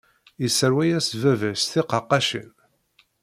Yesserwa-yas 0.41 1.07
baba-s 1.21 1.63
tiqaqqacin. 1.71 2.49